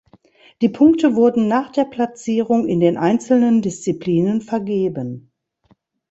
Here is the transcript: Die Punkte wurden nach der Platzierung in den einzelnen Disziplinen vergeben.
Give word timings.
Die 0.63 0.69
Punkte 0.69 1.13
wurden 1.13 1.47
nach 1.47 1.69
der 1.71 1.83
Platzierung 1.85 2.65
in 2.67 2.79
den 2.79 2.97
einzelnen 2.97 3.61
Disziplinen 3.61 4.41
vergeben. 4.41 5.31